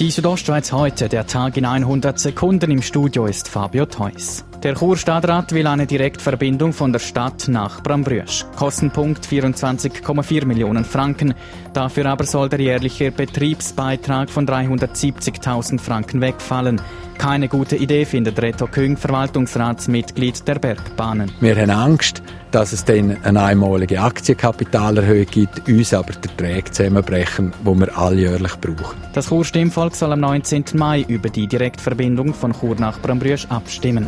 Die 0.00 0.10
Südostschweiz 0.10 0.72
heute, 0.72 1.08
der 1.08 1.24
Tag 1.24 1.56
in 1.56 1.64
100 1.64 2.18
Sekunden. 2.18 2.72
Im 2.72 2.82
Studio 2.82 3.26
ist 3.26 3.48
Fabio 3.48 3.86
Theus. 3.86 4.44
Der 4.64 4.74
Churstadtrat 4.74 5.52
will 5.52 5.68
eine 5.68 5.86
Direktverbindung 5.86 6.72
von 6.72 6.92
der 6.92 6.98
Stadt 6.98 7.46
nach 7.46 7.80
Brambrüsch. 7.80 8.44
Kostenpunkt 8.56 9.24
24,4 9.24 10.46
Millionen 10.46 10.84
Franken. 10.84 11.34
Dafür 11.74 12.06
aber 12.06 12.24
soll 12.24 12.48
der 12.48 12.58
jährliche 12.58 13.12
Betriebsbeitrag 13.12 14.30
von 14.30 14.48
370.000 14.48 15.78
Franken 15.78 16.20
wegfallen. 16.20 16.80
Keine 17.18 17.48
gute 17.48 17.76
Idee 17.76 18.04
findet 18.04 18.40
Reto 18.40 18.66
Küng, 18.66 18.96
Verwaltungsratsmitglied 18.96 20.46
der 20.46 20.56
Bergbahnen. 20.56 21.30
Wir 21.40 21.56
haben 21.56 21.70
Angst, 21.70 22.22
dass 22.50 22.72
es 22.72 22.84
dann 22.84 23.16
eine 23.24 23.42
einmalige 23.42 24.00
Aktienkapitalerhöhung 24.00 25.26
gibt, 25.26 25.68
uns 25.68 25.92
aber 25.92 26.12
die 26.12 26.28
Erträge 26.28 26.70
zusammenbrechen, 26.70 27.52
die 27.62 27.80
wir 27.80 27.98
alljährlich 27.98 28.54
brauchen. 28.60 28.96
Das 29.12 29.28
Chur-Stimmvolk 29.28 29.94
soll 29.94 30.12
am 30.12 30.20
19. 30.20 30.64
Mai 30.74 31.04
über 31.08 31.28
die 31.28 31.46
Direktverbindung 31.46 32.34
von 32.34 32.52
Chur 32.52 32.76
nach 32.78 33.00
Brambrüsch 33.00 33.46
abstimmen. 33.48 34.06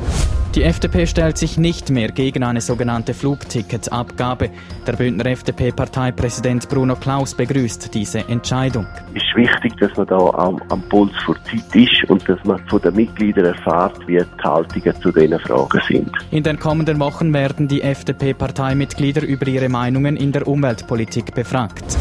Die 0.57 0.63
FDP 0.63 1.07
stellt 1.07 1.37
sich 1.37 1.59
nicht 1.59 1.91
mehr 1.91 2.09
gegen 2.09 2.43
eine 2.43 2.63
sogenannte 2.63 3.13
Flugticketabgabe. 3.13 4.49
Der 4.87 4.93
Bündner 4.95 5.27
FDP-Parteipräsident 5.27 6.69
Bruno 6.71 6.97
Klaus 6.97 7.35
begrüßt 7.35 7.93
diese 7.93 8.21
Entscheidung. 8.21 8.87
Es 9.15 9.23
ist 9.23 9.37
wichtig, 9.37 9.77
dass 9.79 9.95
man 9.99 10.07
da 10.07 10.17
am, 10.17 10.63
am 10.71 10.81
Puls 10.89 11.13
vor 11.27 11.37
Zeit 11.45 11.75
ist 11.75 12.09
und 12.09 12.27
dass 12.27 12.43
man 12.45 12.59
von 12.69 12.81
den 12.81 12.95
Mitgliedern 12.97 13.45
erfährt, 13.45 14.07
wie 14.09 14.19
die 14.19 14.43
Haltungen 14.43 15.01
zu 15.01 15.13
diesen 15.13 15.39
Fragen 15.39 15.81
sind. 15.87 16.11
In 16.31 16.43
den 16.43 16.59
kommenden 16.59 16.99
Wochen 16.99 17.33
werden 17.33 17.69
die 17.69 17.83
FDP-Parteimitglieder 17.83 19.23
über 19.23 19.47
ihre 19.47 19.69
Meinungen 19.69 20.17
in 20.17 20.33
der 20.33 20.49
Umweltpolitik 20.49 21.35
befragt. 21.35 21.97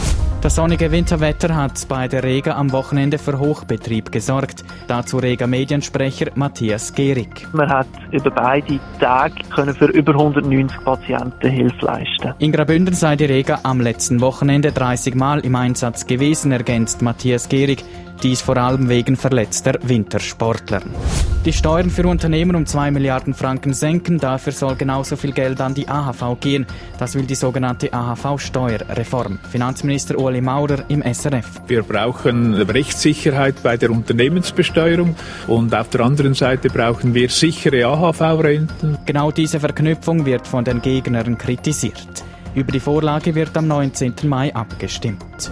Das 0.45 0.53
sonnige 0.53 0.91
Winterwetter 0.91 1.55
hat 1.55 1.87
bei 1.89 2.07
der 2.07 2.23
Rega 2.23 2.55
am 2.55 2.71
Wochenende 2.71 3.17
für 3.17 3.39
Hochbetrieb 3.39 4.11
gesorgt. 4.11 4.63
Dazu 4.87 5.17
Rega 5.17 5.47
Mediensprecher 5.47 6.27
Matthias 6.35 6.93
Gehrig. 6.93 7.47
Man 7.51 7.67
hat 7.67 7.87
über 8.11 8.29
beide 8.29 8.79
Tage 8.99 9.33
können 9.49 9.73
für 9.73 9.87
über 9.87 10.11
190 10.11 10.83
Patienten 10.83 11.49
Hilfe 11.49 11.83
leisten. 11.83 12.35
In 12.37 12.51
Graubünden 12.51 12.93
sei 12.93 13.15
die 13.15 13.25
Rega 13.25 13.61
am 13.63 13.81
letzten 13.81 14.21
Wochenende 14.21 14.71
30 14.71 15.15
Mal 15.15 15.39
im 15.39 15.55
Einsatz 15.55 16.05
gewesen, 16.05 16.51
ergänzt 16.51 17.01
Matthias 17.01 17.49
Gehrig. 17.49 17.83
Dies 18.23 18.41
vor 18.41 18.57
allem 18.57 18.89
wegen 18.89 19.15
verletzter 19.15 19.73
Wintersportler. 19.81 20.81
Die 21.45 21.53
Steuern 21.53 21.91
für 21.91 22.07
Unternehmen 22.07 22.55
um 22.55 22.65
2 22.65 22.89
Milliarden 22.89 23.35
Franken 23.35 23.73
senken, 23.73 24.17
dafür 24.17 24.51
soll 24.51 24.75
genauso 24.75 25.15
viel 25.15 25.31
Geld 25.31 25.61
an 25.61 25.75
die 25.75 25.87
AHV 25.87 26.39
gehen. 26.39 26.65
Das 26.97 27.13
will 27.13 27.25
die 27.25 27.35
sogenannte 27.35 27.93
AHV-Steuerreform. 27.93 29.37
Finanzminister 29.51 30.17
Ueli 30.17 30.41
Maurer 30.41 30.85
im 30.87 31.03
SRF. 31.03 31.61
Wir 31.67 31.83
brauchen 31.83 32.55
Rechtssicherheit 32.55 33.61
bei 33.61 33.77
der 33.77 33.91
Unternehmensbesteuerung 33.91 35.15
und 35.45 35.75
auf 35.75 35.89
der 35.89 36.01
anderen 36.01 36.33
Seite 36.33 36.69
brauchen 36.69 37.13
wir 37.13 37.29
sichere 37.29 37.85
AHV-Renten. 37.85 38.97
Genau 39.05 39.29
diese 39.29 39.59
Verknüpfung 39.59 40.25
wird 40.25 40.47
von 40.47 40.63
den 40.63 40.81
Gegnern 40.81 41.37
kritisiert. 41.37 42.23
Über 42.55 42.71
die 42.71 42.79
Vorlage 42.79 43.35
wird 43.35 43.55
am 43.55 43.67
19. 43.67 44.15
Mai 44.23 44.55
abgestimmt. 44.55 45.51